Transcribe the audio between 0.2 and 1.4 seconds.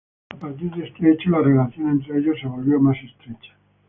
A partir de este hecho